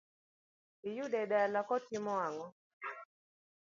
Iyude 0.89 1.21
dala 1.31 1.59
kotimo 1.69 2.13
ang'o? 2.25 2.47